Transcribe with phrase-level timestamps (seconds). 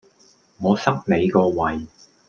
[0.57, 1.85] 我塞你個胃!